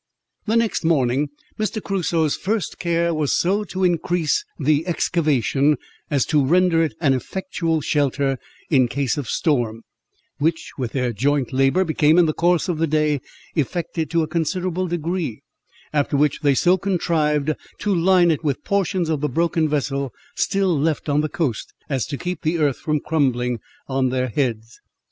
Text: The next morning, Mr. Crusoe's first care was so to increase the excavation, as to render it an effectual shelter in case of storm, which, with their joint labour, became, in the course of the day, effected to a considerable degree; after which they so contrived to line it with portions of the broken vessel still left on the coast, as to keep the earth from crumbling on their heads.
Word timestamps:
The 0.47 0.55
next 0.55 0.83
morning, 0.83 1.29
Mr. 1.59 1.79
Crusoe's 1.79 2.35
first 2.35 2.79
care 2.79 3.13
was 3.13 3.37
so 3.37 3.63
to 3.65 3.83
increase 3.83 4.43
the 4.57 4.87
excavation, 4.87 5.77
as 6.09 6.25
to 6.25 6.43
render 6.43 6.81
it 6.81 6.95
an 6.99 7.13
effectual 7.13 7.81
shelter 7.81 8.39
in 8.71 8.87
case 8.87 9.15
of 9.15 9.29
storm, 9.29 9.83
which, 10.39 10.71
with 10.75 10.93
their 10.93 11.13
joint 11.13 11.53
labour, 11.53 11.83
became, 11.83 12.17
in 12.17 12.25
the 12.25 12.33
course 12.33 12.67
of 12.67 12.79
the 12.79 12.87
day, 12.87 13.21
effected 13.53 14.09
to 14.09 14.23
a 14.23 14.27
considerable 14.27 14.87
degree; 14.87 15.43
after 15.93 16.17
which 16.17 16.39
they 16.39 16.55
so 16.55 16.79
contrived 16.79 17.51
to 17.77 17.93
line 17.93 18.31
it 18.31 18.43
with 18.43 18.63
portions 18.63 19.07
of 19.07 19.21
the 19.21 19.29
broken 19.29 19.69
vessel 19.69 20.11
still 20.35 20.75
left 20.79 21.09
on 21.09 21.21
the 21.21 21.29
coast, 21.29 21.75
as 21.89 22.07
to 22.07 22.17
keep 22.17 22.41
the 22.41 22.57
earth 22.57 22.79
from 22.79 22.99
crumbling 22.99 23.59
on 23.87 24.09
their 24.09 24.29
heads. 24.29 24.79